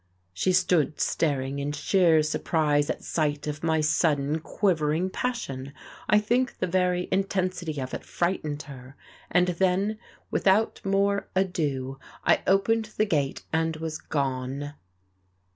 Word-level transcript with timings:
She 0.33 0.51
stood 0.51 0.99
staring 0.99 1.59
in 1.59 1.73
sheer 1.73 2.23
surprise 2.23 2.89
at 2.89 3.03
sight 3.03 3.45
of 3.45 3.63
my 3.63 3.81
sudden, 3.81 4.39
quivering 4.39 5.11
passion. 5.11 5.73
I 6.09 6.17
think 6.17 6.57
the 6.57 6.65
very 6.65 7.07
intensity 7.11 7.79
of 7.79 7.93
it 7.93 8.03
frightened 8.03 8.63
her. 8.63 8.95
And 9.29 9.49
then, 9.49 9.99
without 10.31 10.81
more 10.83 11.27
ado, 11.35 11.99
I 12.25 12.41
opened 12.47 12.85
the 12.97 13.05
gate 13.05 13.43
and 13.53 13.75
was 13.77 13.99
gone.... 13.99 14.73